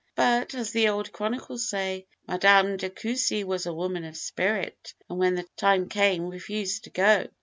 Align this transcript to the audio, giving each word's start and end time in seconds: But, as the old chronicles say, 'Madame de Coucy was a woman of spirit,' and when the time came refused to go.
But, 0.15 0.55
as 0.55 0.71
the 0.71 0.89
old 0.89 1.11
chronicles 1.11 1.69
say, 1.69 2.07
'Madame 2.27 2.77
de 2.77 2.89
Coucy 2.89 3.43
was 3.43 3.67
a 3.67 3.73
woman 3.75 4.03
of 4.03 4.17
spirit,' 4.17 4.95
and 5.07 5.19
when 5.19 5.35
the 5.35 5.45
time 5.57 5.89
came 5.89 6.27
refused 6.27 6.85
to 6.85 6.89
go. 6.89 7.27